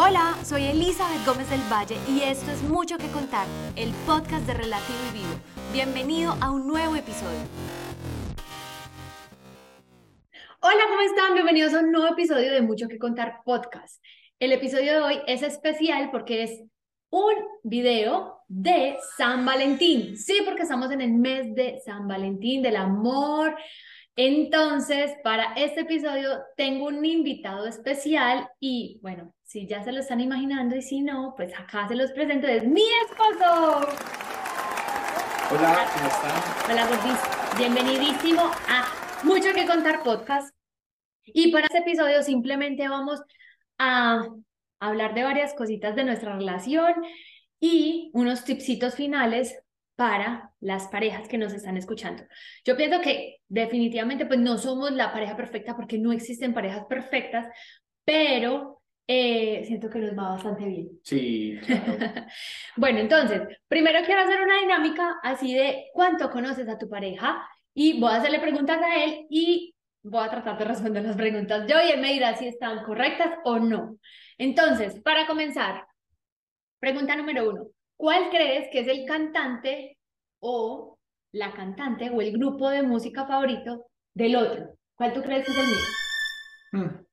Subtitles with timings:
[0.00, 4.54] Hola, soy Elizabeth Gómez del Valle y esto es Mucho que Contar, el podcast de
[4.54, 5.34] Relativo y Vivo.
[5.72, 7.40] Bienvenido a un nuevo episodio.
[10.60, 11.34] Hola, ¿cómo están?
[11.34, 14.00] Bienvenidos a un nuevo episodio de Mucho que Contar podcast.
[14.38, 16.62] El episodio de hoy es especial porque es
[17.10, 17.34] un
[17.64, 20.16] video de San Valentín.
[20.16, 23.56] Sí, porque estamos en el mes de San Valentín, del amor.
[24.20, 30.20] Entonces, para este episodio tengo un invitado especial y bueno, si ya se lo están
[30.20, 33.86] imaginando y si no, pues acá se los presento, es mi esposo.
[35.52, 36.68] Hola, ¿cómo están?
[36.68, 37.58] Hola, gordis.
[37.58, 38.88] Bienvenidísimo a
[39.22, 40.52] Mucho que Contar Podcast.
[41.24, 43.22] Y para este episodio simplemente vamos
[43.78, 44.26] a
[44.80, 46.92] hablar de varias cositas de nuestra relación
[47.60, 49.56] y unos tipsitos finales
[49.98, 52.22] para las parejas que nos están escuchando.
[52.64, 57.52] Yo pienso que definitivamente pues no somos la pareja perfecta porque no existen parejas perfectas,
[58.04, 60.88] pero eh, siento que nos va bastante bien.
[61.02, 61.98] Sí, claro.
[62.76, 67.98] bueno, entonces, primero quiero hacer una dinámica así de cuánto conoces a tu pareja y
[67.98, 71.74] voy a hacerle preguntas a él y voy a tratar de responder las preguntas yo
[71.80, 73.98] y él me dirá si están correctas o no.
[74.38, 75.88] Entonces, para comenzar,
[76.78, 77.66] pregunta número uno.
[77.98, 79.98] ¿Cuál crees que es el cantante
[80.38, 80.98] o
[81.32, 84.76] la cantante o el grupo de música favorito del otro?
[84.94, 85.78] ¿Cuál tú crees que es el mío?
[86.72, 87.04] Mm.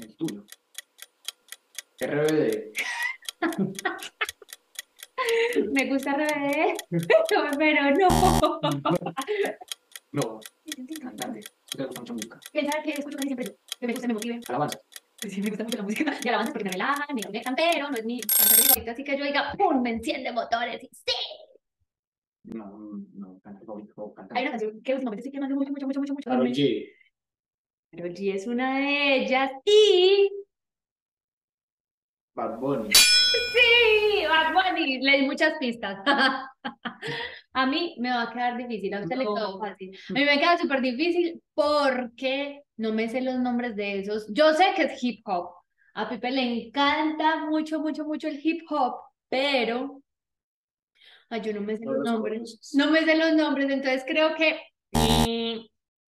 [0.00, 0.44] El tuyo.
[2.00, 2.72] RBD.
[5.72, 6.76] Me gusta RBD,
[7.58, 8.08] pero no.
[10.10, 10.40] No,
[11.00, 11.40] cantante.
[11.70, 12.40] ¿Tú te gusta mucho música?
[12.52, 14.40] Pensar que escucho casi siempre yo, que me gusta, me motive.
[14.48, 14.80] Alabanza.
[15.28, 17.96] Sí, me gusta mucho la música y alabanza porque me relajan, me conectan, pero no
[17.96, 19.82] es mi cantante favorito, así que yo diga, ¡pum!
[19.82, 21.16] Me enciende motores y ¡sí!
[22.44, 22.78] No,
[23.14, 24.14] no, cantante favorito.
[24.30, 26.30] Hay una canción que últimamente estoy quemando mucho, mucho, mucho, mucho, mucho.
[26.30, 26.88] Karol G.
[27.90, 30.30] Karol G es una de ellas y...
[32.34, 32.90] Bad Bunny.
[32.92, 34.24] ¡Sí!
[34.28, 35.98] Bad Bunny, le di muchas pistas.
[37.54, 39.34] A mí me va a quedar difícil, a usted le No.
[39.34, 39.98] quedó fácil.
[40.10, 44.26] A mí me queda súper difícil porque no me sé los nombres de esos.
[44.32, 45.50] Yo sé que es hip hop.
[45.94, 48.96] A Pipe le encanta mucho, mucho, mucho el hip hop,
[49.30, 50.02] pero
[51.30, 52.38] ay, yo no me sé No los nombres.
[52.38, 52.74] conoces.
[52.74, 54.60] No me sé los nombres, entonces creo que
[54.92, 55.66] mm,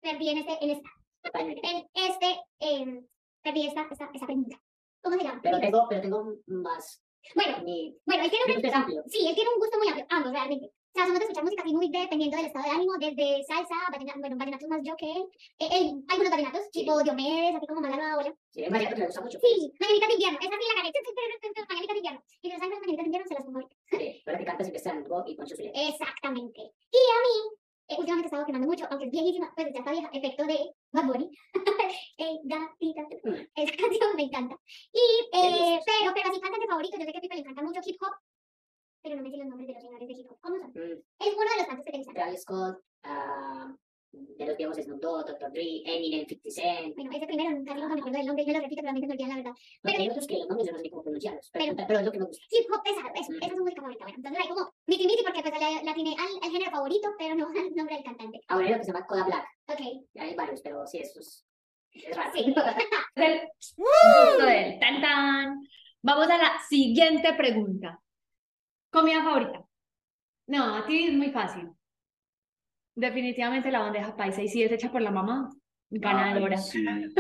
[0.01, 0.89] perdí en este, en esta,
[1.33, 3.01] en este, eh,
[3.43, 4.59] perdí esta, esta, esta pregunta.
[5.01, 5.39] ¿Cómo se llama?
[5.43, 7.03] Pero tengo, pero tengo más.
[7.35, 9.03] Bueno, Mi, bueno, él tiene un, gusto amplio.
[9.07, 10.71] sí, él tiene un gusto muy amplio, ambos realmente.
[10.97, 14.19] Sea, somos de escuchar música así muy dependiendo del estado de ánimo, desde salsa, vallenato,
[14.19, 15.23] bueno, vallenatos más yo que él,
[15.59, 18.33] eh, él- algunos vallenatos, tipo Diomedes, así como larga bola.
[18.49, 19.37] Sí, es variado, pero me gusta mucho.
[19.39, 20.91] Sí, Mañanitas de invierno, esa sí la gané,
[21.69, 22.23] Mañanitas de invierno.
[22.41, 23.75] Y no saben las Mañanitas de invierno, se las pongo ahorita.
[23.91, 25.71] Sí, pero la que canta en rock y con chufle.
[25.75, 26.61] Exactamente.
[26.65, 27.35] Y a mí,
[27.89, 30.57] eh, últimamente he estado quemando mucho, aunque es viejísima, pues ya está vieja, efecto de
[30.93, 31.29] Bad Bunny.
[32.17, 33.03] eh, gatita.
[33.55, 34.57] Esa canción me encanta.
[34.91, 37.81] Y, eh, pero, pero así cantante favorito, yo sé que a Pipe le encanta mucho
[37.85, 38.13] hip hop,
[39.09, 40.37] pero no me sé los nombres de los señores de hip hop.
[40.41, 40.69] ¿Cómo son?
[40.71, 42.13] Mm, Es uno de los cantantes que te.
[42.13, 43.75] Travis Scott, ah,
[44.11, 45.51] de los viejos Snoop Dogg, Dr.
[45.51, 46.95] Dre, Eminem, 50 Cent.
[46.95, 49.13] Bueno, ese primero, nunca me acuerdo del nombre, yo lo repito, pero a mí me
[49.13, 49.51] olvidan la verdad.
[49.83, 51.49] Porque hay otros que los nombres yo no sé cómo pronunciarlos.
[51.53, 52.43] Pero, Pero- pero es lo que me gusta.
[52.49, 53.35] Hip hop pesado, eso, Mm.
[53.35, 54.05] esa es su música favorita.
[54.05, 57.07] Bueno, entonces hay como miti miti porque pues la, la tiene al, al género favorito,
[57.19, 58.39] pero no al nombre del cantante.
[58.47, 59.45] Ahora hay otro que se llama Coda Black.
[59.67, 59.81] Ok.
[60.19, 61.45] Hay varios, pero sí, eso es,
[61.91, 62.31] es raro.
[62.33, 62.39] Sí.
[62.47, 64.79] es el gusto de él.
[64.79, 65.67] Tan, tan.
[66.01, 67.99] Vamos a la siguiente pregunta.
[68.97, 69.63] Comida favorita.
[70.47, 71.69] No, a ti es muy fácil.
[72.95, 74.41] Definitivamente la bandeja paisa.
[74.41, 75.51] Y si es hecha por la mamá,
[75.91, 76.57] ganadora.
[76.57, 77.11] Ay,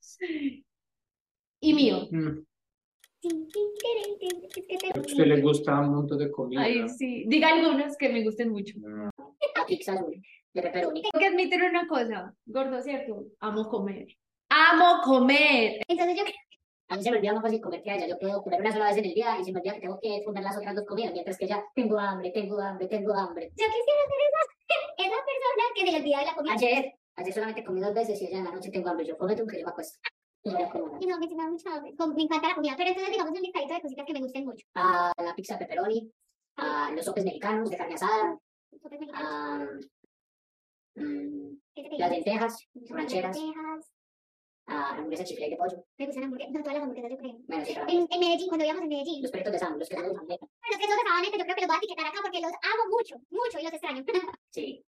[0.00, 0.64] sí.
[1.60, 2.08] Y mío.
[2.10, 2.44] Mm.
[4.94, 6.62] A usted le gusta un montón de comida.
[6.62, 7.24] Ay, sí.
[7.28, 8.76] Diga algunos que me gusten mucho.
[8.78, 9.08] Mm.
[10.52, 13.24] Tengo que admitir una cosa, gordo, ¿cierto?
[13.40, 14.08] Amo comer.
[14.48, 15.80] ¡Amo comer!
[15.88, 16.45] Entonces yo creo
[16.88, 18.06] A mí se me olvida más fácil comer que a ella.
[18.08, 19.98] Yo puedo comer una sola vez en el día y se me olvida que tengo
[20.00, 23.46] que fundar las otras dos comidas, mientras que ella, tengo hambre, tengo hambre, tengo hambre.
[23.56, 24.42] yo quisiera ser esa,
[25.06, 26.54] esa persona que se le olvida de la comida.
[26.54, 29.04] Ayer, ayer solamente comí dos veces y ella en la noche tengo hambre.
[29.06, 29.98] Yo come tú que yo me acuesto.
[30.44, 30.50] Y.
[30.50, 31.26] Y no, me.
[31.96, 34.44] Como- Me encanta la comida, pero entonces digamos un listadito de cositas que me gusten
[34.44, 34.64] mucho.
[34.74, 36.08] a la pizza pepperoni,
[36.56, 38.38] a los sopes mexicanos de carne asada,
[38.80, 39.68] Sopes mexicanos, a
[41.74, 43.92] ¿qué te las lentejas, rancheras, lentejas,
[44.66, 45.84] a la hamburguesa chifle de pollo.
[45.98, 47.36] Me gustan hamburguesas, no todas las hamburguesas yo creo.
[47.46, 49.88] Bueno, sí, pero En, en Medellín, cuando vivíamos en Medellín, los peritos de Sam, los
[49.88, 50.46] que son de Jamaica.
[50.70, 52.82] los quesos de sabaneta yo creo que los voy a etiquetar acá porque los amo
[52.90, 54.04] mucho, mucho y los extraño.
[54.50, 54.84] Sí.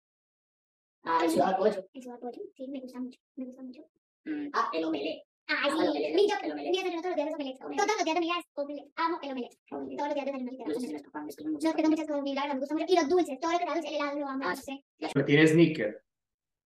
[1.04, 1.84] Ah, el sudado pollo.
[1.92, 3.82] El sudado pollo, sí, me gusta mucho, me gusta mucho.
[4.24, 5.22] Mm, ah, el omelette.
[5.46, 6.70] Ay, Ah, el sí, mi, yo, el omelette.
[6.70, 7.60] mi desayuno todos los días es omelette.
[7.60, 7.76] Omelette.
[7.84, 8.92] Todos los días de mi vida es omelette.
[8.96, 9.58] Amo el omelette.
[9.72, 9.96] Omelette.
[9.98, 10.80] Todos los días de desayuno No sé literal.
[10.80, 11.76] si se me escapan, es que no me No, gusta.
[11.76, 12.86] tengo muchas cosas, mi verdad, me gusta mucho.
[12.88, 14.84] Y los dulces, todo lo que sea dulce, el helado lo amo, Ah, no sé.
[15.12, 16.04] Pero tiene sneaker.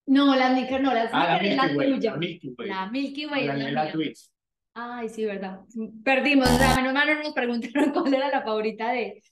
[0.09, 1.95] No, la Snickers no, la Ah, la Snickers es la Milky Way.
[2.01, 2.11] tuya.
[2.13, 2.69] La Milky Way.
[2.69, 3.93] La Milky Way La es la.
[3.93, 4.33] Twix.
[4.75, 5.61] Ay, sí, verdad.
[6.05, 9.23] Perdimos, o sea, menos mal no nos preguntaron cuál era la favorita de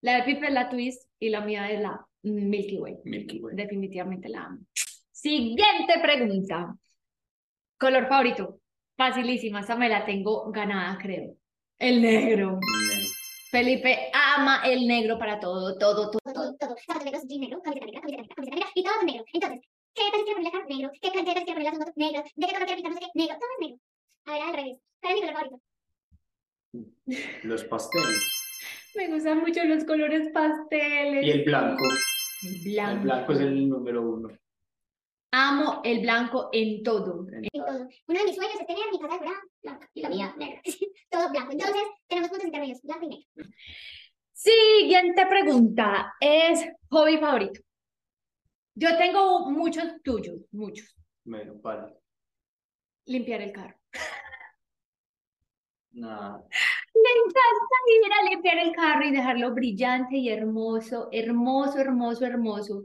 [0.00, 2.96] la de Pipe, la Twist, y la mía es la Milky Way.
[3.04, 3.56] Milky Way.
[3.56, 4.58] Definitivamente la amo.
[5.12, 6.74] Siguiente pregunta.
[7.78, 8.60] Color favorito.
[8.96, 11.36] Facilísima, esa me la tengo ganada, creo.
[11.78, 12.58] El negro.
[12.60, 13.08] Ne-
[13.50, 16.20] Felipe ama el negro para todo, todo, todo.
[16.34, 16.76] todo, todo.
[16.86, 19.24] Zapatos negros, jean negro, camiseta negra, camiseta negra, camiseta negra, y todo con negro.
[19.32, 19.60] Entonces,
[19.98, 20.68] ¿qué detalles quiero ponerle carro?
[20.68, 20.90] Negro.
[21.00, 21.96] ¿Qué detalles quiero ponerle a las motos?
[21.96, 22.22] Negro.
[22.36, 22.92] ¿De qué color quiero pintar?
[22.92, 23.18] No sé qué.
[23.18, 23.36] Negro.
[23.38, 23.78] Todo es negro.
[24.26, 24.78] A ver, al revés.
[25.00, 25.62] ¿Cuál es mi color favorito?
[27.44, 28.34] Los pasteles.
[28.94, 31.26] Me gustan mucho los colores pasteles.
[31.26, 31.84] Y el blanco.
[32.42, 33.02] El El blanco.
[33.02, 34.28] blanco es el número uno.
[35.30, 37.26] Amo el blanco en todo.
[37.30, 37.88] En todo.
[38.06, 39.90] Uno de mis sueños es tener mi casa decorada blanca.
[39.94, 40.62] Y la mía negra.
[41.10, 41.52] todo blanco.
[41.52, 42.82] Entonces, tenemos puntos intermedios.
[42.82, 43.52] Blanco y negro.
[44.32, 47.60] Siguiente pregunta es hobby favorito.
[48.80, 50.94] Yo tengo muchos tuyos, muchos.
[51.24, 51.92] Bueno, para.
[53.06, 53.74] Limpiar el carro.
[55.90, 56.44] Nada.
[56.94, 57.76] Me encanta
[58.06, 62.84] ir a limpiar el carro y dejarlo brillante y hermoso, hermoso, hermoso, hermoso.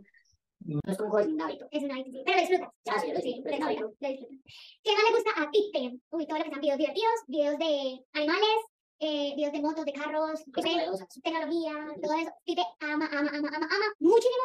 [0.66, 1.68] No es un hobby, es un hábito.
[1.70, 2.20] Es un hábito.
[2.26, 3.02] Pero lo disfrutas.
[3.02, 4.10] Sí, yo lo Sí, disfruto, lo disfrutas.
[4.10, 4.54] Disfrutas.
[4.84, 6.00] ¿Qué más le gusta a Pipe?
[6.10, 8.60] Uy, todo lo que sean videos divertidos, videos de animales,
[9.00, 11.22] eh, videos de motos, de carros, novedosas.
[11.22, 12.32] tecnología, todo eso.
[12.46, 14.44] Pipe ama, ama, ama, ama, ama muchísimo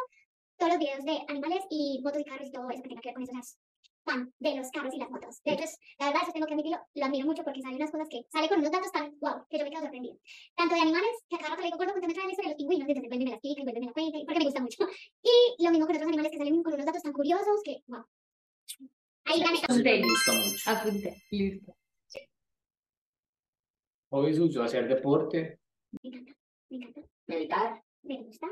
[0.59, 3.09] todos los videos de animales y motos y carros y todo eso que tenga que
[3.09, 3.33] ver con eso.
[3.33, 3.59] O sea, es
[4.05, 5.43] fan de los carros y las motos.
[5.45, 5.65] De hecho,
[5.99, 8.49] la verdad, eso tengo que admitirlo, lo admiro mucho porque sale unas cosas que sale
[8.49, 10.15] con unos datos tan wow, que yo me quedo sorprendida.
[10.57, 12.49] Tanto de animales, que a cada rato le digo, gordo, cuéntame otra vez la historia
[12.49, 14.19] de los pingüinos, entonces vuelve y me la explica y vuelve y me la cuenta,
[14.27, 14.79] porque me gusta mucho.
[15.59, 18.05] Y lo mismo con otros animales que salen con unos datos tan curiosos que, wow.
[19.25, 19.59] Ahí gané.
[20.01, 20.71] Mucho.
[20.71, 21.77] Apunté, listo.
[24.11, 25.61] Hobby suyo, hacer deporte.
[26.03, 26.33] Me encanta,
[26.71, 28.47] me encanta, Meditar, me gusta,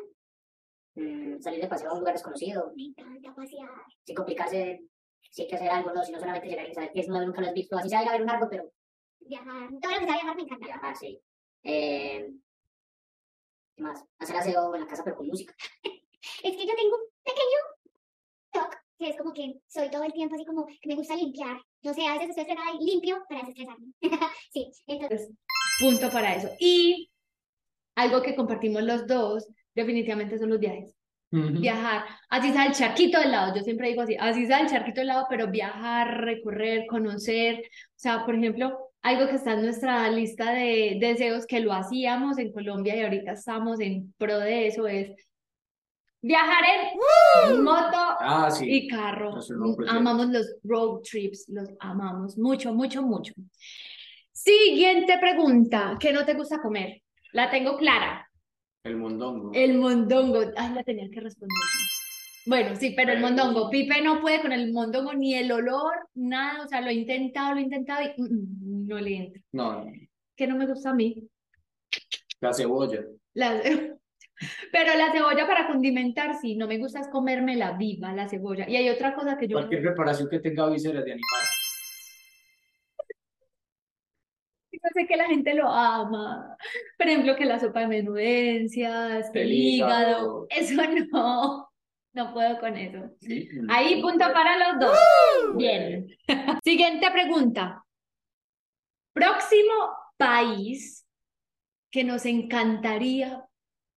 [0.96, 3.70] mm, salir de paseo a un lugar desconocido, me encanta pasear.
[4.04, 4.82] sin complicarse
[5.30, 7.40] si hay que hacer algo, no, sino solamente llegar y saber que es nuevo, nunca
[7.42, 7.76] lo has visto.
[7.76, 8.72] Así sea ir a ver un árbol, pero
[9.20, 10.66] Viajar, todo lo que sea viajar me encanta.
[10.66, 11.20] viajar, sí.
[11.64, 12.30] Eh,
[13.74, 14.04] ¿Qué más?
[14.18, 15.54] Hacer aseo en la casa, pero con música.
[15.82, 17.58] Es que yo tengo un pequeño
[18.52, 21.60] toque, que es como que soy todo el tiempo así como que me gusta limpiar.
[21.82, 23.86] No sé, a veces estoy estresada y limpio para desestresarme.
[24.52, 25.30] sí, entonces,
[25.80, 26.48] Punto para eso.
[26.58, 27.10] Y
[27.96, 30.92] algo que compartimos los dos, definitivamente son los viajes.
[31.30, 35.00] Viajar, así sea el charquito del lado, yo siempre digo así, así sea el charquito
[35.00, 40.08] del lado, pero viajar, recorrer, conocer, o sea, por ejemplo, algo que está en nuestra
[40.08, 44.86] lista de deseos que lo hacíamos en Colombia y ahorita estamos en pro de eso
[44.86, 45.10] es
[46.22, 46.64] viajar
[47.50, 48.64] en moto Ah, sí.
[48.68, 49.34] y carro.
[49.88, 53.34] Amamos los road trips, los amamos mucho, mucho, mucho.
[54.32, 57.02] Siguiente pregunta, ¿qué no te gusta comer?
[57.32, 58.25] La tengo clara.
[58.86, 59.50] El mondongo.
[59.52, 60.40] El mondongo.
[60.56, 61.50] Ay, la tenía que responder.
[62.46, 63.68] Bueno, sí, pero el mondongo.
[63.68, 66.62] Pipe no puede con el mondongo ni el olor, nada.
[66.64, 69.42] O sea, lo he intentado, lo he intentado y mm, mm, no le entra.
[69.52, 69.84] No,
[70.36, 71.28] Que no me gusta a mí.
[72.40, 73.04] la cebolla.
[73.34, 73.60] La...
[74.72, 78.68] Pero la cebolla para condimentar, sí, no me gusta es comérmela viva, la cebolla.
[78.68, 79.56] Y hay otra cosa que yo...
[79.56, 81.40] Cualquier preparación que tenga vísceras de animal.
[84.94, 86.56] Sé que la gente lo ama.
[86.98, 90.46] Por ejemplo, que la sopa de menudencias, el hígado.
[90.50, 90.74] Eso
[91.12, 91.68] no.
[92.12, 93.10] No puedo con eso.
[93.68, 94.98] Ahí punto para los dos.
[95.56, 96.08] Bien.
[96.64, 97.84] Siguiente pregunta.
[99.12, 99.74] Próximo
[100.16, 101.06] país
[101.90, 103.44] que nos encantaría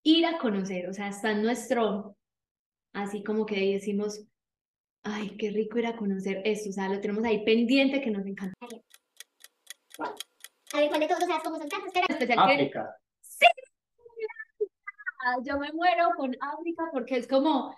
[0.02, 0.88] ir a conocer.
[0.88, 2.16] O sea, está en nuestro,
[2.92, 4.22] así como que decimos,
[5.02, 6.68] ay, qué rico ir a conocer esto.
[6.68, 8.54] O sea, lo tenemos ahí pendiente que nos encanta.
[10.72, 12.96] A ver cuál de todos, o sea, como son tantos, pero especial que África.
[13.20, 13.46] Sí,
[15.22, 17.74] Ah, yo me muero con África porque es como,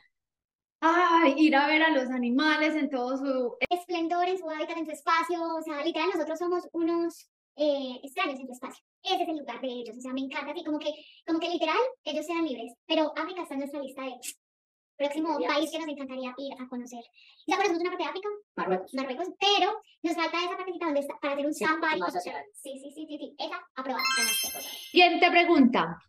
[0.81, 3.57] ay, ir a ver a los animales en todo su...
[3.69, 8.39] esplendor en su hábitat, en su espacio, o sea, literal, nosotros somos unos eh, extraños
[8.39, 8.85] en su espacio.
[9.03, 10.95] Ese es el lugar de ellos, o sea, me encanta, así como que,
[11.27, 14.15] como que literal, ellos sean libres, pero África está en nuestra lista de
[15.03, 17.05] próximo país que nos encantaría ir a conocer.
[17.47, 18.95] Ya conocemos una parte de África, Marruecos.
[18.95, 22.01] Marruecos, pero nos falta esa partecita donde está, para hacer un Sí, safari.
[22.01, 24.49] más hacia la- Sí, sí, sí, sí, sí, esa aprobada, ganaste.
[24.91, 26.03] Siguiente pregunta.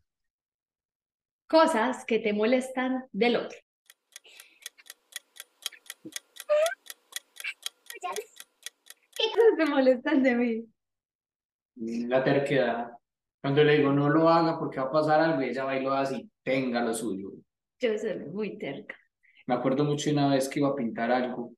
[1.47, 3.57] Cosas que te molestan del otro.
[9.15, 10.65] ¿Qué cosas te molestan de mí?
[12.07, 12.91] La terquedad.
[13.41, 15.83] Cuando le digo no lo haga porque va a pasar algo, y ella va y
[15.83, 17.31] lo hace y tenga lo suyo.
[17.83, 18.95] Yo soy muy terca.
[19.47, 21.53] Me acuerdo mucho una vez que iba a pintar algo.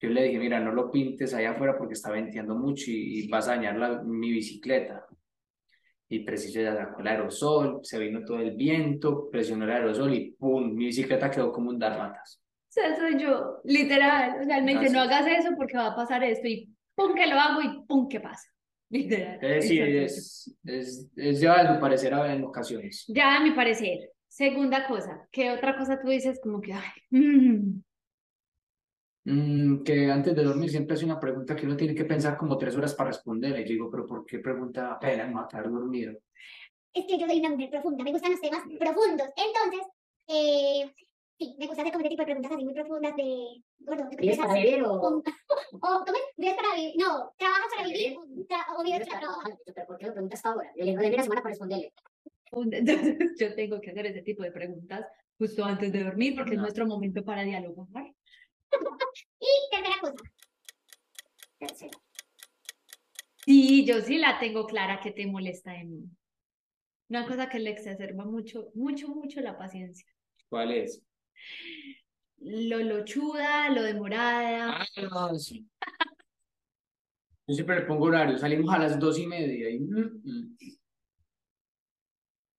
[0.00, 3.28] Yo le dije, mira, no lo pintes allá afuera porque está venteando mucho y, y
[3.28, 5.06] vas a dañar la- mi bicicleta.
[6.08, 10.32] Y preciso ya sacó el aerosol, se vino todo el viento, presionó el aerosol y
[10.32, 10.74] ¡pum!
[10.74, 12.42] Mi bicicleta quedó como un dálmatas.
[12.42, 14.40] O sea, soy yo, literal.
[14.40, 17.14] O sea, él me dice, no hagas eso porque va a pasar esto y pum,
[17.14, 18.48] que lo hago y pum, que pasa.
[18.90, 19.38] Literal.
[19.40, 23.04] Es decir, es, es, es llevar su parecer a- en ocasiones.
[23.08, 23.98] Ya a mi parecer.
[24.30, 27.80] Segunda cosa, ¿qué otra cosa tú dices como que, ay, mm,
[29.22, 32.56] Mm, que antes de dormir siempre hace una pregunta que uno tiene que pensar como
[32.56, 33.52] tres horas para responder.
[33.60, 36.14] Y yo digo, pero ¿por qué pregunta apenas matar dormido?
[36.94, 39.28] Es que yo soy una mujer profunda, me gustan los temas profundos.
[39.36, 39.86] Entonces,
[40.26, 40.90] eh,
[41.38, 44.16] sí, me gusta hacer como este tipo de preguntas así muy profundas de, gordo, ¿tú
[44.18, 45.22] ¿Vives para vivir o, O,
[45.80, 46.24] ¿cómo es?
[46.38, 46.94] ¿Vives para vivir?
[46.98, 48.16] No, ¿trabajas para vivir?
[48.16, 49.58] o tra- ¿O vives para trabajar?
[49.66, 50.70] ¿Pero por qué lo preguntas ahora?
[50.76, 51.92] Yo le digo, de una semana para responderle.
[52.72, 55.06] Entonces, yo tengo que hacer ese tipo de preguntas
[55.38, 57.86] justo antes de dormir porque es nuestro momento para dialogar.
[59.42, 60.14] Y tercera cosa,
[61.58, 61.98] Tercero.
[63.44, 66.04] Sí, yo sí la tengo clara que te molesta de mí.
[67.08, 70.06] Una cosa que le exacerba mucho, mucho, mucho la paciencia.
[70.48, 71.02] ¿Cuál es?
[72.38, 74.86] Lo lochuda, lo demorada.
[75.10, 75.66] Ah, sí.
[77.46, 79.80] Yo siempre le pongo horario, salimos a las dos y media y...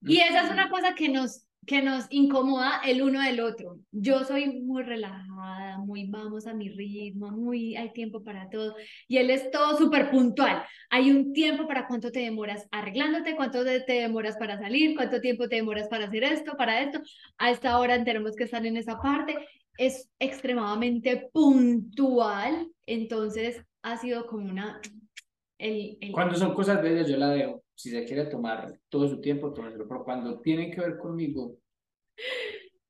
[0.01, 3.77] Y esa es una cosa que nos, que nos incomoda el uno del otro.
[3.91, 8.75] Yo soy muy relajada, muy vamos a mi ritmo, muy hay tiempo para todo.
[9.08, 10.63] Y él es todo súper puntual.
[10.89, 15.48] Hay un tiempo para cuánto te demoras arreglándote, cuánto te demoras para salir, cuánto tiempo
[15.48, 17.00] te demoras para hacer esto, para esto.
[17.38, 19.38] A esta hora tenemos que estar en esa parte.
[19.77, 22.67] Es extremadamente puntual.
[22.88, 24.79] Entonces ha sido como una...
[25.60, 27.63] El, el- Cuando son cosas de ellas, yo la dejo.
[27.81, 29.88] Si se quiere tomar todo su tiempo, tómeselo.
[29.88, 31.57] Pero cuando tienen que ver conmigo,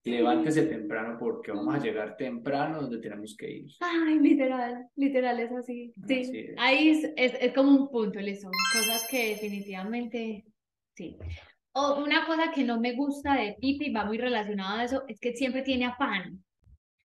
[0.03, 3.71] levántese temprano porque vamos a llegar temprano donde tenemos que ir.
[3.79, 5.93] Ay, literal, literal es así.
[6.05, 6.55] Sí, Así es.
[6.57, 10.43] ahí es, es, es como un punto, son cosas que definitivamente,
[10.93, 11.17] sí.
[11.71, 15.21] O una cosa que no me gusta de Pipi, va muy relacionado a eso, es
[15.21, 16.43] que siempre tiene afán.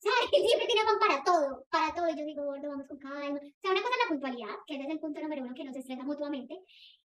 [0.03, 0.29] ¿sabes?
[0.33, 2.09] Él siempre tiene afán para todo, para todo.
[2.09, 3.39] Y yo digo, gordo, vamos con calma.
[3.39, 5.63] O sea, una cosa es la puntualidad, que ese es el punto número uno que
[5.63, 6.59] nos estresa mutuamente.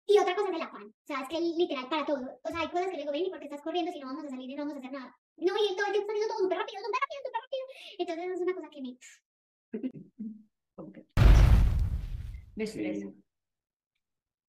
[0.09, 0.87] Y otra cosa es el afán.
[0.87, 2.39] O sea, es que literal para todo.
[2.43, 4.07] O sea, hay cosas que le digo, ven, ¿y por qué estás corriendo si no
[4.07, 5.15] vamos a salir y no vamos a hacer nada?
[5.37, 7.65] No, y él todo el tiempo está haciendo todo súper rápido, súper rápido, súper rápido.
[7.99, 8.97] Entonces es una cosa que me...
[12.55, 12.79] Me Sí.
[12.79, 13.07] estresa.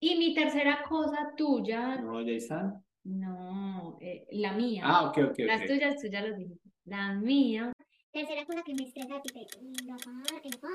[0.01, 2.85] Y mi tercera cosa tuya, No, ya están.
[3.05, 4.83] no, eh, la mía.
[4.87, 5.67] Ah, ok, ok, Las ok.
[5.67, 6.71] tuyas, tú ya las dijiste.
[6.85, 7.73] La mía,
[8.11, 10.73] Tercera cosa que me estresa, tipo, el afán, el afán,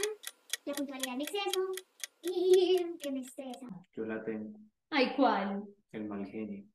[0.66, 1.62] la puntualidad en exceso
[2.22, 3.68] y que me estresa.
[3.96, 4.60] Yo la tengo.
[4.94, 5.64] Ay, ¿cuál?
[5.92, 6.66] El mal genio.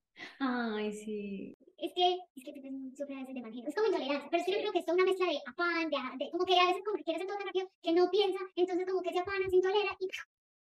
[0.41, 1.55] Ay, sí.
[1.77, 2.53] Es que, es que
[2.97, 3.69] sufre a veces de mal genio.
[3.69, 6.25] Es como intolerancia, pero es que yo creo que es una mezcla de afán, de,
[6.25, 8.39] de- como que a veces como que quiere hacer todo tan rápido que no piensa,
[8.57, 10.07] entonces como que se afana, se intolera y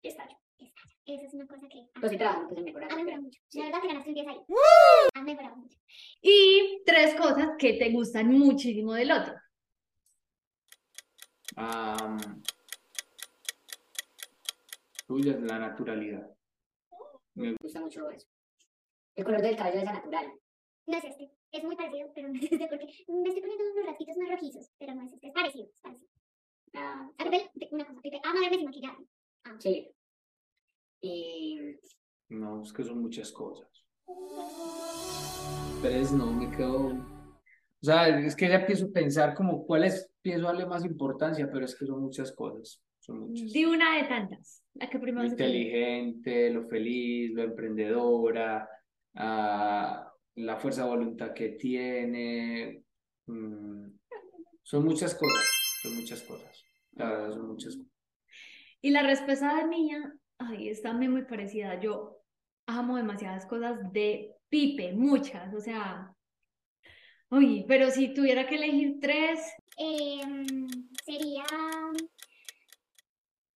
[0.07, 0.23] está.
[0.23, 0.39] estalla.
[1.05, 2.91] Esa es una cosa que Pues sí, trabajo, pues en mejorar.
[2.91, 3.39] ha mejorado mucho.
[3.53, 4.37] La verdad que ganaste un 10 ahí.
[5.15, 5.77] Ha mejorado mucho.
[6.21, 9.33] Y tres cosas que te gustan muchísimo del otro.
[11.57, 12.17] Am,
[15.05, 16.27] tuya es la naturalidad.
[17.35, 18.27] Me gusta mucho eso.
[19.15, 20.33] El color del cabello es natural.
[20.85, 23.85] No es este, es muy parecido, pero no es este porque me estoy poniendo unos
[23.85, 26.09] rasquitos más rojizos, pero no es este, es parecido, es parecido.
[26.75, 29.03] Ah, A Pipe, una cosa, Pipe ama verme sin maquillaje.
[29.59, 29.89] sí.
[31.01, 31.59] Y
[32.29, 33.67] No, es que son muchas cosas.
[35.81, 36.87] Tres, no, me quedo.
[36.87, 41.65] O sea, es que ya empiezo a pensar como cuáles pienso darle más importancia, pero
[41.65, 42.81] es que son muchas cosas.
[43.03, 43.51] Son muchas.
[43.51, 44.63] Di una de tantas.
[44.75, 48.69] La que Lo primero se inteligente, lo feliz, lo emprendedora,
[49.15, 52.81] ah, la fuerza de voluntad que tiene.
[53.25, 53.87] mm,
[54.61, 55.43] son muchas cosas,
[55.81, 56.65] son muchas cosas.
[56.93, 57.91] La verdad, son muchas cosas.
[58.81, 61.81] Y la respuesta de mía, ay, es también muy parecida.
[61.81, 62.21] Yo
[62.67, 65.53] amo demasiadas cosas de Pipe, muchas.
[65.53, 66.15] O sea,
[67.29, 69.41] uy, pero si tuviera que elegir tres,
[69.77, 70.67] Em,
[71.03, 71.45] sería,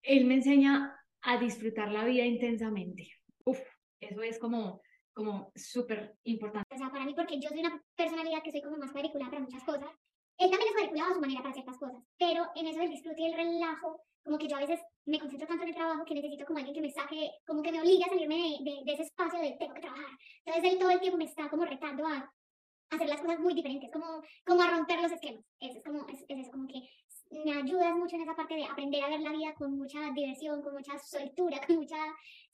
[0.07, 3.11] él me enseña a disfrutar la vida intensamente.
[3.45, 3.59] Uf,
[3.99, 4.81] eso es como,
[5.13, 6.73] como súper importante.
[6.73, 9.43] o sea, para mí, porque yo soy una personalidad que soy como más cuadriculada para
[9.43, 9.89] muchas cosas.
[10.37, 13.21] Él también es cuadriculado a su manera para ciertas cosas, pero en eso del disfrute
[13.21, 16.13] y el relajo, como que yo a veces me concentro tanto en el trabajo que
[16.13, 18.93] necesito como alguien que me saque, como que me obligue a salirme de, de, de
[18.93, 20.11] ese espacio de tengo que trabajar.
[20.45, 22.31] Entonces él todo el tiempo me está como retando a
[22.91, 25.43] hacer las cosas muy diferentes, como, como a romper los esquemas.
[25.59, 26.87] Eso es como, es, es eso, como que
[27.31, 30.61] me ayudas mucho en esa parte de aprender a ver la vida con mucha diversión,
[30.61, 31.97] con mucha soltura, con mucha,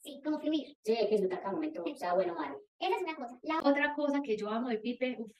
[0.00, 0.76] sí, como fluir.
[0.84, 2.60] sí, hay que disfrutar cada momento, sea bueno o malo.
[2.78, 3.38] Esa es una cosa.
[3.42, 5.32] La Otra cosa que yo amo de Pipe, uf,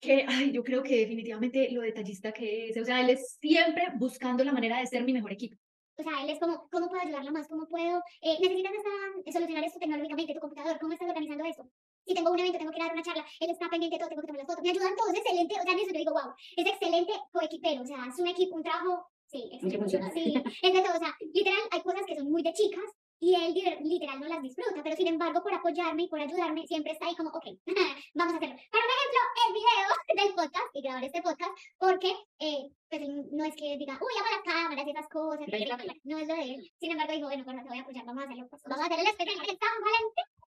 [0.00, 2.76] que ay, yo creo que definitivamente lo detallista que es.
[2.80, 5.56] O sea, él es siempre buscando la manera de ser mi mejor equipo.
[5.98, 7.48] O sea, él es como, ¿cómo puedo ayudarla más?
[7.48, 8.02] ¿Cómo puedo?
[8.20, 10.78] Eh, ¿Necesitas esta- solucionar esto tecnológicamente, tu computador?
[10.78, 11.70] ¿Cómo estás organizando eso?
[12.06, 14.22] Si tengo un evento, tengo que dar una charla, él está pendiente de todo, tengo
[14.22, 14.62] que tomar las fotos.
[14.62, 15.54] Me ayudan todos, es excelente.
[15.58, 17.82] O sea, en eso yo digo, wow, es excelente coequipero.
[17.82, 20.12] O sea, es un equipo, un trabajo, sí, excelente.
[20.14, 20.96] Sí, es de todo.
[20.96, 22.84] O sea, literal, hay cosas que son muy de chicas,
[23.18, 26.92] y él literal no las disfruta, pero sin embargo por apoyarme y por ayudarme siempre
[26.92, 27.46] está ahí como, ok,
[28.14, 28.56] vamos a hacerlo.
[28.70, 29.88] Para un ejemplo, el video
[30.26, 33.00] del podcast y grabar este podcast, porque eh, pues
[33.32, 36.34] no es que diga, uy, amo las cámaras y esas cosas, que- no es lo
[36.34, 36.72] de él.
[36.78, 38.86] Sin embargo dijo, bueno, pues te voy a apoyar, vamos a hacerlo, pues, vamos a
[38.86, 39.38] hacer el especial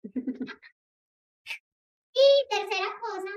[0.04, 0.52] Valentín.
[2.20, 3.32] y tercera cosa.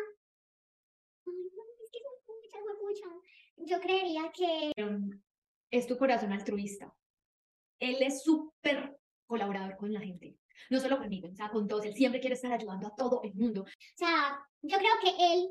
[3.56, 4.72] Yo creería que
[5.70, 6.92] es tu corazón altruista.
[7.80, 8.96] Él es súper
[9.26, 10.36] colaborador con la gente.
[10.70, 11.84] No solo conmigo, o sea, con todos.
[11.86, 13.62] Él siempre quiere estar ayudando a todo el mundo.
[13.62, 15.48] O sea, yo creo que él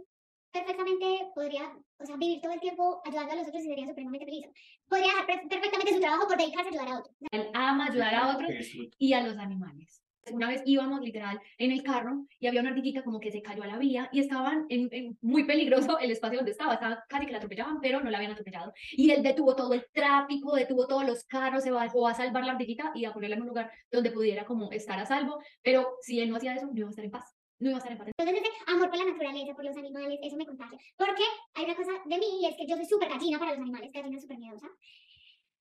[0.51, 4.25] perfectamente podría, o sea, vivir todo el tiempo ayudando a los otros y sería supremamente
[4.25, 4.45] feliz.
[4.87, 7.15] Podría dejar per- perfectamente su trabajo por dedicarse a ayudar a otros.
[7.31, 8.49] Él ama ayudar a otros
[8.97, 10.01] y a los animales.
[10.31, 13.63] Una vez íbamos literal en el carro y había una ardillita como que se cayó
[13.63, 17.31] a la vía y estaban en, muy peligroso el espacio donde estaba, estaba casi que
[17.31, 18.71] la atropellaban, pero no la habían atropellado.
[18.91, 22.53] Y él detuvo todo el tráfico, detuvo todos los carros, se bajó a salvar la
[22.53, 26.19] ardillita y a ponerla en un lugar donde pudiera como estar a salvo, pero si
[26.19, 27.97] él no hacía eso, no iba a estar en paz, no iba a estar en
[27.97, 28.07] paz.
[28.15, 30.77] Entonces, amor por la naturaleza, por los animales, eso me contagia.
[30.97, 31.23] Porque
[31.55, 33.91] hay una cosa de mí y es que yo soy súper gallina para los animales,
[33.91, 34.67] gallina súper miedosa.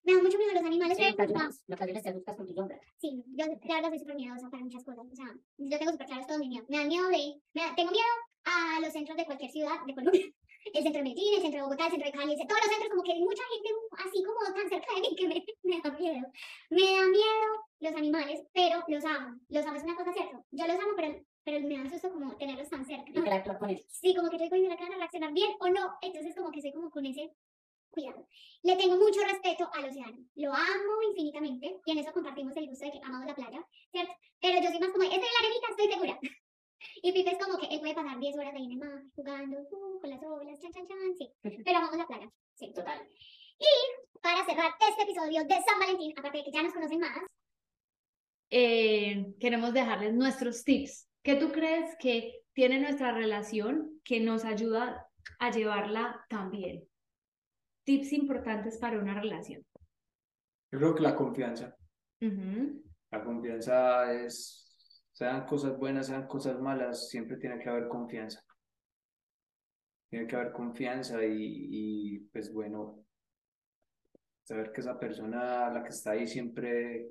[0.04, 2.54] Me da mucho miedo los animales, Sí, pero ocasiones, en ocasiones te asustas con tu
[2.54, 2.80] sombra.
[2.98, 5.04] Sí, yo la verdad soy súper miedosa para muchas cosas.
[5.10, 5.26] O sea,
[5.58, 6.68] yo tengo súper claros todos mis miedos.
[6.70, 7.40] Me da miedo de.
[7.54, 8.06] Me da- tengo miedo
[8.44, 10.22] a los centros de cualquier ciudad de Colombia.
[10.74, 12.68] El centro de Medellín, el centro de Bogotá, el centro de Cali, el- todos los
[12.70, 13.68] centros, como que hay mucha gente
[14.06, 16.28] así como tan cerca de mí que me, me da miedo.
[16.68, 17.48] Me da miedo
[17.80, 19.40] los animales, pero los amo.
[19.48, 20.44] Los amo es una cosa cierta.
[20.50, 23.10] Yo los amo, pero, pero me da susto como tenerlos tan cerca.
[23.10, 23.86] Interactuar con ellos.
[23.88, 25.94] Sí, como que yo digo, ¿y que van a reaccionar bien o no?
[26.02, 27.32] Entonces, como que soy como con ese
[27.90, 28.26] cuidado.
[28.62, 30.18] Le tengo mucho respeto al océano.
[30.36, 34.12] Lo amo infinitamente y en eso compartimos el gusto de que amamos la playa, ¿cierto?
[34.40, 36.18] Pero yo soy más como, estoy en la arenita, estoy segura.
[37.02, 39.58] Y Pipe es como que él puede pasar 10 horas ahí en el mar, jugando,
[39.70, 41.30] uh, con las olas, chan, chan, chan, sí.
[41.42, 43.06] Pero amamos la playa, sí, total.
[43.58, 47.20] Y para cerrar este episodio de San Valentín, aparte de que ya nos conocen más,
[48.50, 51.08] eh, queremos dejarles nuestros tips.
[51.22, 55.06] ¿Qué tú crees que tiene nuestra relación que nos ayuda
[55.38, 56.89] a llevarla también?
[57.84, 59.64] Tips importantes para una relación.
[60.72, 61.76] Yo creo que la confianza.
[63.10, 68.42] La confianza es, sean cosas buenas, sean cosas malas, siempre tiene que haber confianza.
[70.10, 73.04] Tiene que haber confianza y, y pues bueno,
[74.42, 77.08] saber que esa persona, la que está ahí, siempre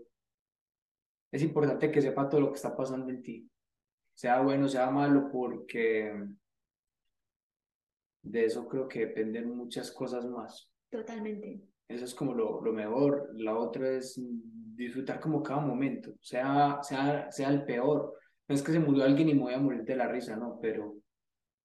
[1.31, 3.49] es importante que sepa todo lo que está pasando en ti,
[4.13, 6.13] sea bueno, sea malo, porque
[8.29, 10.69] de eso creo que dependen muchas cosas más.
[10.89, 11.61] Totalmente.
[11.87, 13.31] Eso es como lo, lo mejor.
[13.33, 14.21] La otra es
[14.75, 18.13] disfrutar como cada momento, sea, sea, sea el peor.
[18.47, 20.59] No es que se murió alguien y me voy a morir de la risa, no,
[20.61, 20.95] pero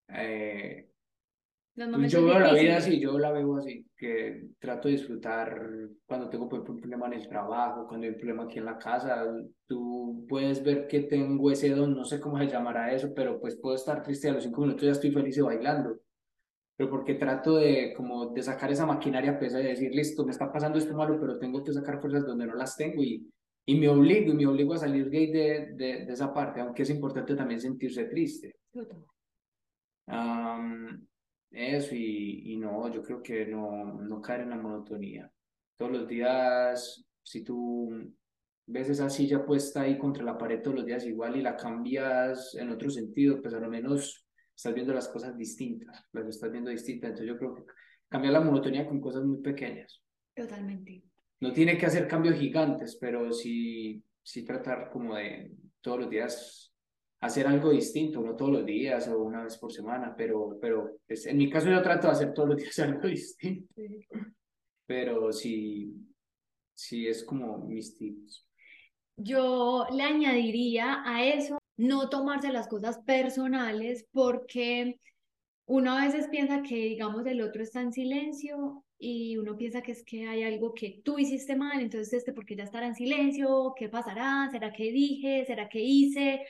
[0.09, 0.89] eh,
[1.75, 5.61] pues yo veo la vida así, yo la veo así, que trato de disfrutar
[6.07, 8.65] cuando tengo por ejemplo, un problema en el trabajo, cuando hay un problema aquí en
[8.65, 9.27] la casa.
[9.67, 13.57] Tú puedes ver que tengo ese don, no sé cómo se llamará eso, pero pues
[13.57, 15.99] puedo estar triste a los cinco minutos ya estoy feliz y bailando
[16.77, 20.53] pero porque trato de como de sacar esa maquinaria pesada y decir, listo, me está
[20.53, 23.31] pasando esto malo, pero tengo que sacar fuerzas donde no las tengo y,
[23.67, 26.61] y me obligo, y me obligo a salir de, ahí de, de, de esa parte,
[26.61, 28.57] aunque es importante también sentirse triste.
[30.07, 31.07] Am,
[31.51, 35.31] eso y, y no, yo creo que no, no caer en la monotonía.
[35.77, 37.91] Todos los días, si tú
[38.67, 42.55] ves esa silla puesta ahí contra la pared todos los días igual y la cambias
[42.55, 44.24] en otro sentido, pues a lo menos
[44.55, 47.11] estás viendo las cosas distintas, las estás viendo distintas.
[47.11, 47.65] Entonces yo creo que
[48.09, 50.03] cambiar la monotonía con cosas muy pequeñas.
[50.35, 51.03] Totalmente.
[51.41, 56.75] No tiene que hacer cambios gigantes, pero sí, sí tratar como de todos los días
[57.21, 61.27] hacer algo distinto, no todos los días o una vez por semana, pero, pero pues,
[61.27, 63.75] en mi caso yo trato de hacer todos los días algo distinto,
[64.87, 65.95] pero sí,
[66.75, 68.47] sí es como mis tips.
[69.17, 75.01] Yo le añadiría a eso no tomarse las cosas personales porque
[75.67, 79.93] uno a veces piensa que, digamos, el otro está en silencio y uno piensa que
[79.93, 83.75] es que hay algo que tú hiciste mal, entonces este porque ya estará en silencio,
[83.77, 84.49] ¿qué pasará?
[84.51, 85.45] ¿Será que dije?
[85.47, 86.47] ¿Será que hice?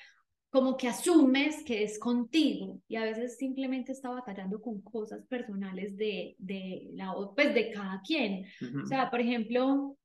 [0.51, 5.97] Como que asumes que es contigo y a veces simplemente está batallando con cosas personales
[5.97, 8.47] de, de, la, pues de cada quien.
[8.83, 9.97] O sea, por ejemplo,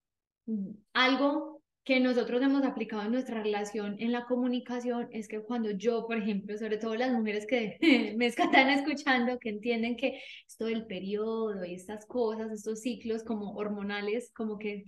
[0.46, 5.72] mm, algo que nosotros hemos aplicado en nuestra relación en la comunicación es que cuando
[5.72, 7.78] yo, por ejemplo, sobre todo las mujeres que
[8.18, 13.54] me están escuchando, que entienden que esto del periodo y estas cosas, estos ciclos como
[13.56, 14.86] hormonales, como que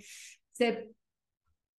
[0.52, 0.92] se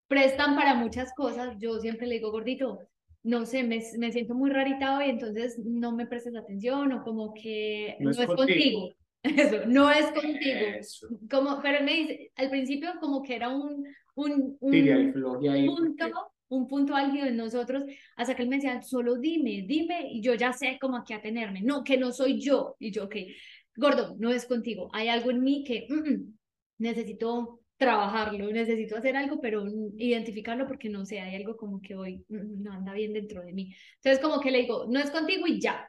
[0.09, 2.81] prestan para muchas cosas, yo siempre le digo, gordito,
[3.23, 7.33] no sé, me, me siento muy rarita hoy, entonces no me prestes atención o como
[7.35, 8.81] que No no es es contigo.
[8.81, 8.97] contigo.
[9.23, 11.07] Eso, no es contigo Eso.
[11.31, 15.13] como, pero él me dice, al principio como que era un, un, un, Sí, ahí
[15.13, 16.13] floje ahí, punto, porque-
[16.49, 17.85] un punto álgido en nosotros,
[18.17, 21.63] hasta que él me decía, solo dime, dime, y yo ya sé cómo aquí atenerme.
[21.63, 22.77] No, que no soy yo.
[22.79, 23.35] Y yo, que,
[23.75, 24.91] gordo, no es contigo.
[24.93, 26.35] Hay algo en mí que mm, mm,
[26.79, 31.95] necesito trabajarlo, necesito hacer algo, pero mm, identificarlo porque no sé, hay algo como que
[31.97, 33.75] hoy mm, no anda bien dentro de mí.
[33.97, 35.89] Entonces, como que le digo, no es contigo y ya.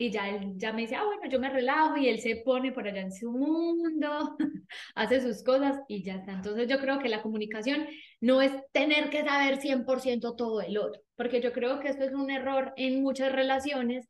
[0.00, 2.70] Y ya él ya me dice, ah, bueno, yo me relajo y él se pone
[2.70, 4.36] por allá en su mundo,
[4.94, 6.32] hace sus cosas y ya está.
[6.32, 7.86] Entonces yo creo que la comunicación
[8.20, 12.12] no es tener que saber 100% todo el otro, porque yo creo que esto es
[12.12, 14.08] un error en muchas relaciones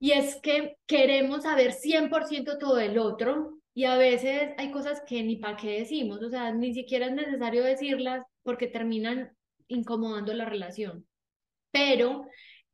[0.00, 5.22] y es que queremos saber 100% todo el otro y a veces hay cosas que
[5.22, 9.36] ni para qué decimos, o sea, ni siquiera es necesario decirlas porque terminan
[9.68, 11.06] incomodando la relación.
[11.70, 12.26] Pero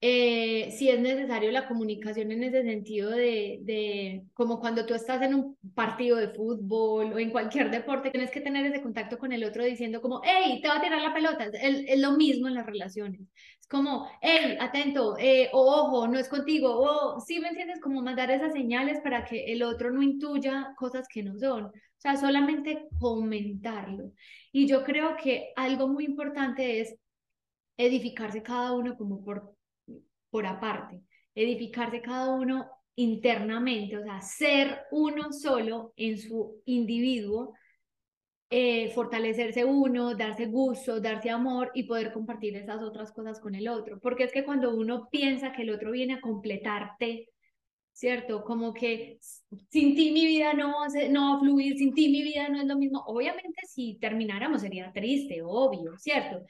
[0.06, 5.22] eh, sí es necesario la comunicación en ese sentido de, de, como cuando tú estás
[5.22, 9.32] en un partido de fútbol o en cualquier deporte, tienes que tener ese contacto con
[9.32, 11.46] el otro diciendo como, hey, te va a tirar la pelota.
[11.46, 13.18] Es, es lo mismo en las relaciones.
[13.58, 18.02] Es como, hey, atento, eh, o ojo, no es contigo, o sí me entiendes, como
[18.02, 21.64] mandar esas señales para que el otro no intuya cosas que no son.
[21.64, 24.12] O sea, solamente comentarlo.
[24.52, 26.94] Y yo creo que algo muy importante es
[27.78, 29.53] edificarse cada uno como por,
[30.34, 31.00] por aparte,
[31.32, 37.54] edificarse cada uno internamente, o sea, ser uno solo en su individuo,
[38.50, 43.68] eh, fortalecerse uno, darse gusto, darse amor y poder compartir esas otras cosas con el
[43.68, 44.00] otro.
[44.00, 47.28] Porque es que cuando uno piensa que el otro viene a completarte,
[47.92, 48.42] ¿cierto?
[48.42, 49.18] Como que
[49.70, 52.76] sin ti mi vida no va, a fluir, sin ti mi vida no es lo
[52.76, 53.04] mismo.
[53.06, 56.44] Obviamente si termináramos sería triste, obvio, ¿cierto?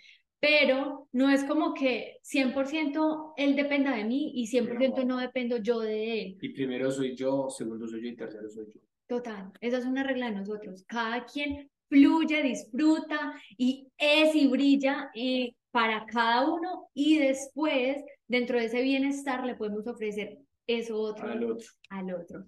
[0.47, 5.81] Pero no es como que 100% él dependa de mí y 100% no dependo yo
[5.81, 6.39] de él.
[6.39, 8.81] Y primero soy yo, segundo soy yo y tercero soy yo.
[9.07, 10.85] Total, esa es una regla de nosotros.
[10.87, 18.59] Cada quien fluye, disfruta y es y brilla eh, para cada uno y después dentro
[18.59, 21.67] de ese bienestar le podemos ofrecer eso otro Al otro.
[21.89, 22.45] al otro.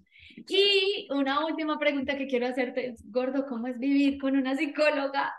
[0.49, 5.33] Y una última pregunta que quiero hacerte, Gordo, ¿cómo es vivir con una psicóloga?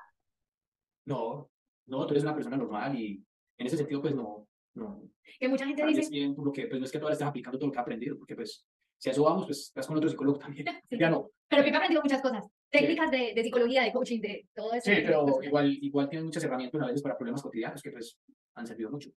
[1.04, 1.50] No,
[1.88, 3.22] no, tú eres una persona normal y
[3.56, 5.02] en ese sentido, pues no, no.
[5.38, 7.28] Que mucha gente dice, bien por lo que, pues no es que tú ahora estés
[7.28, 8.66] aplicando todo lo que has aprendido, porque pues
[8.98, 10.66] si a eso vamos, pues estás con otro psicólogo también.
[10.88, 10.96] Sí.
[10.98, 11.30] Ya no.
[11.48, 14.90] pero que he aprendido muchas cosas, técnicas de, de psicología, de coaching, de todo eso.
[14.90, 18.18] Sí, pero igual, igual tienes muchas herramientas a veces para problemas cotidianos que pues
[18.54, 19.10] han servido mucho.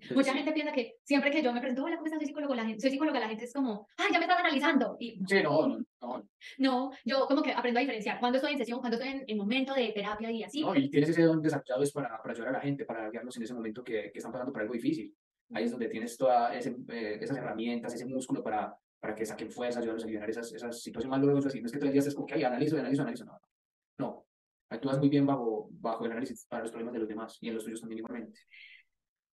[0.00, 0.14] Sí.
[0.14, 2.18] Mucha gente piensa que siempre que yo me presento, hola, ¿cómo estás?
[2.20, 4.96] Soy psicólogo, la gente, soy psicóloga, la gente es como, ay, ya me estás analizando.
[4.98, 6.28] Y Sí, no, no, no,
[6.58, 9.36] no, yo como que aprendo a diferenciar cuando estoy en sesión, cuando estoy en, en
[9.36, 10.62] momento de terapia y así.
[10.62, 13.36] no, y tienes ese don desarrollado es para, para ayudar a la gente, para guiarlos
[13.36, 15.14] en ese momento que, que están pasando por algo difícil.
[15.52, 20.04] Ahí es donde tienes todas esas herramientas, ese músculo para, para que saquen fuerza, ayudarlos
[20.04, 21.54] a aliviar esas, esas situaciones más dolorosas.
[21.54, 23.24] Y no es que todo el día estés como que ay, analizo, analizo, analizo.
[23.24, 23.40] No,
[23.98, 24.26] no.
[24.68, 27.54] Actúas muy bien bajo, bajo el análisis para los problemas de los demás y en
[27.54, 28.38] los tuyos también igualmente.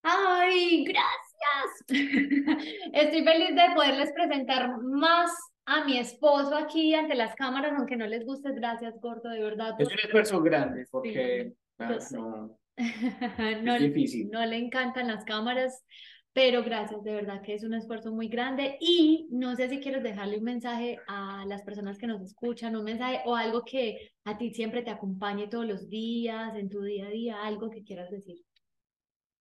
[0.10, 1.86] ¡Ay, gracias!
[2.94, 5.32] Estoy feliz de poderles presentar más
[5.66, 8.54] a mi esposo aquí ante las cámaras, aunque no les guste.
[8.54, 9.76] Gracias, Gordo, de verdad.
[9.78, 12.58] Es un esfuerzo grande porque no,
[13.64, 14.30] no, es difícil.
[14.32, 15.84] no le encantan las cámaras,
[16.32, 18.78] pero gracias, de verdad que es un esfuerzo muy grande.
[18.80, 22.86] Y no sé si quieres dejarle un mensaje a las personas que nos escuchan, un
[22.86, 27.08] mensaje o algo que a ti siempre te acompañe todos los días, en tu día
[27.08, 28.47] a día, algo que quieras decir.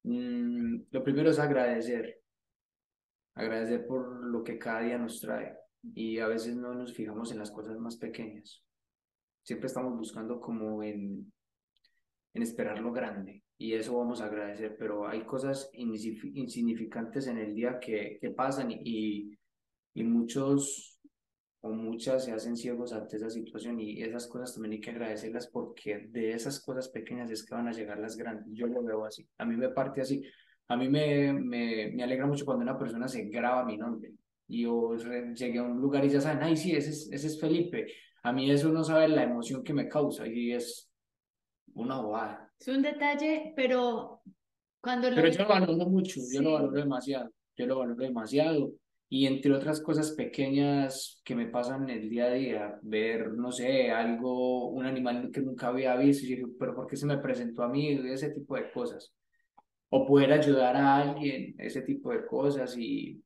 [0.07, 2.21] Mm, lo primero es agradecer,
[3.35, 5.57] agradecer por lo que cada día nos trae
[5.95, 8.63] y a veces no nos fijamos en las cosas más pequeñas.
[9.43, 11.33] Siempre estamos buscando como en,
[12.35, 17.39] en esperar lo grande y eso vamos a agradecer, pero hay cosas insignifi- insignificantes en
[17.39, 19.37] el día que, que pasan y,
[19.93, 20.96] y muchos
[21.67, 25.49] o muchas se hacen ciegos ante esa situación y esas cosas también hay que agradecerlas
[25.49, 28.47] porque de esas cosas pequeñas es que van a llegar las grandes.
[28.53, 30.23] Yo lo veo así, a mí me parte así.
[30.69, 34.13] A mí me, me, me alegra mucho cuando una persona se graba mi nombre
[34.49, 34.97] y yo
[35.35, 37.87] llegué a un lugar y ya saben, ay, sí, ese es, ese es Felipe.
[38.23, 40.91] A mí eso no sabe la emoción que me causa y es
[41.75, 42.53] una bobada.
[42.59, 44.23] Es un detalle, pero
[44.81, 48.73] cuando lo Pero yo lo valoro mucho, yo lo valoro demasiado, yo lo valoro demasiado.
[49.09, 53.91] Y entre otras cosas pequeñas que me pasan el día a día, ver, no sé,
[53.91, 57.63] algo, un animal que nunca había visto, y digo, pero ¿por qué se me presentó
[57.63, 57.91] a mí?
[58.11, 59.15] Ese tipo de cosas.
[59.91, 62.77] O poder ayudar a alguien, ese tipo de cosas.
[62.77, 63.23] Y,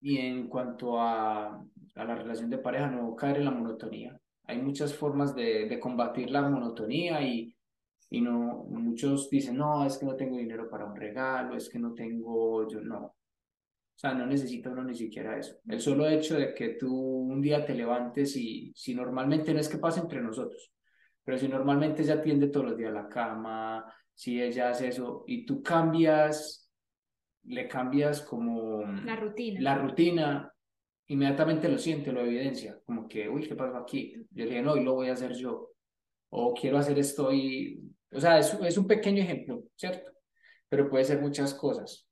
[0.00, 1.64] y en cuanto a,
[1.94, 4.18] a la relación de pareja, no caer en la monotonía.
[4.44, 7.54] Hay muchas formas de, de combatir la monotonía y,
[8.10, 11.78] y no, muchos dicen, no, es que no tengo dinero para un regalo, es que
[11.78, 13.14] no tengo, yo no.
[14.00, 15.56] O sea, no necesita uno ni siquiera eso.
[15.68, 19.68] El solo hecho de que tú un día te levantes y si normalmente no es
[19.68, 20.72] que pase entre nosotros,
[21.22, 23.84] Pero si normalmente ella atiende todos los días a la cama,
[24.14, 26.70] si ella hace eso y tú cambias,
[27.44, 29.60] le cambias como La rutina.
[29.60, 30.54] la rutina,
[31.08, 34.14] inmediatamente lo siente, lo evidencia, como que, uy, ¿qué pasó aquí?
[34.30, 35.72] Yo le dije, no, hoy lo voy a hacer yo,
[36.30, 37.82] o quiero hacer esto y,
[38.12, 40.10] o sea, es, es un pequeño ejemplo, ¿cierto?
[40.70, 42.09] Pero puede ser muchas cosas,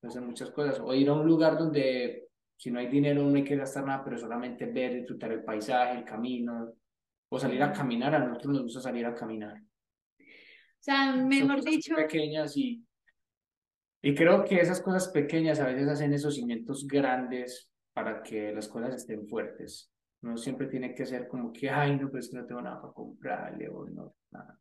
[0.00, 3.36] puede ser muchas cosas, o ir a un lugar donde si no hay dinero no
[3.36, 6.74] hay que gastar nada, pero solamente ver, disfrutar el paisaje, el camino,
[7.30, 9.56] o salir a caminar, a nosotros nos gusta salir a caminar.
[10.18, 12.84] O sea, Son mejor cosas dicho, pequeñas y,
[14.02, 18.68] y creo que esas cosas pequeñas a veces hacen esos cimientos grandes para que las
[18.68, 19.90] cosas estén fuertes.
[20.22, 22.92] No siempre tiene que ser como que, ay, no, pues que no tengo nada para
[22.92, 24.58] comprarle o no, nada.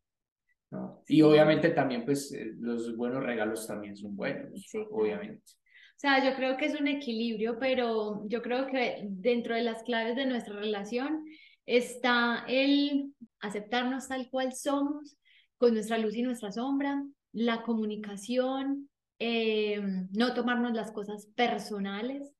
[0.72, 1.04] No.
[1.08, 5.44] Y obviamente también, pues, eh, los buenos regalos también son buenos, Sí, obviamente.
[5.44, 9.84] O sea, yo creo que es un equilibrio, pero yo creo que dentro de las
[9.84, 11.26] claves de nuestra relación
[11.66, 15.18] está el aceptarnos tal cual somos,
[15.58, 17.04] con nuestra luz y nuestra sombra,
[17.34, 22.32] la comunicación, eh, no tomarnos las cosas personales,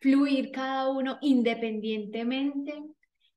[0.00, 2.72] fluir cada uno independientemente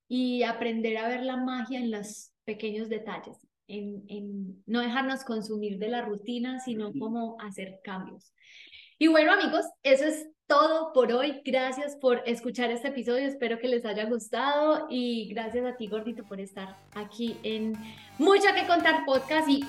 [0.08, 5.78] y aprender a ver la magia en los pequeños detalles, en, en no dejarnos consumir
[5.78, 8.34] de la rutina, sino como hacer cambios.
[9.00, 11.42] Y bueno, amigos, eso es todo por hoy.
[11.46, 13.28] Gracias por escuchar este episodio.
[13.28, 17.78] Espero que les haya gustado y gracias a ti, Gordito, por estar aquí en
[18.18, 19.64] Mucho que contar podcast y.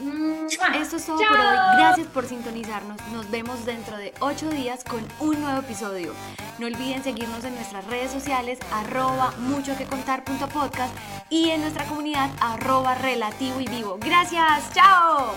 [0.81, 1.29] Esto es todo ¡Chao!
[1.29, 1.57] por hoy.
[1.77, 2.97] Gracias por sintonizarnos.
[3.13, 6.15] Nos vemos dentro de 8 días con un nuevo episodio.
[6.59, 10.97] No olviden seguirnos en nuestras redes sociales, arroba mucho que contar punto podcast
[11.29, 13.99] y en nuestra comunidad arroba relativo y vivo.
[14.01, 14.73] Gracias.
[14.73, 15.35] Chao.